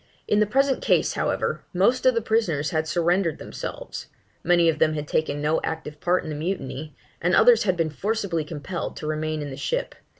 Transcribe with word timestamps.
In 0.27 0.39
the 0.39 0.47
present 0.47 0.81
case, 0.81 1.13
however, 1.13 1.61
most 1.75 2.07
of 2.07 2.15
the 2.15 2.23
prisoners 2.23 2.71
had 2.71 2.87
surrendered 2.87 3.37
themselves; 3.37 4.07
many 4.43 4.67
of 4.67 4.79
them 4.79 4.95
had 4.95 5.07
taken 5.07 5.43
no 5.43 5.61
active 5.63 5.99
part 6.01 6.23
in 6.23 6.29
the 6.31 6.35
mutiny; 6.35 6.95
and 7.21 7.35
others 7.35 7.65
had 7.65 7.77
been 7.77 7.91
forcibly 7.91 8.43
compelled 8.43 8.97
to 8.97 9.05
remain 9.05 9.43
in 9.43 9.51
the 9.51 9.57
ship. 9.57 9.93